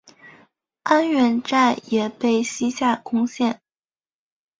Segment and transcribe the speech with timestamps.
[0.81, 3.61] 安远寨也被西夏攻陷。